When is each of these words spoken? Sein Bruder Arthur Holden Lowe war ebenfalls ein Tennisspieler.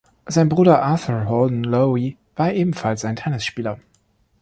Sein 0.25 0.49
Bruder 0.49 0.81
Arthur 0.81 1.29
Holden 1.29 1.63
Lowe 1.63 2.15
war 2.35 2.51
ebenfalls 2.53 3.05
ein 3.05 3.17
Tennisspieler. 3.17 3.77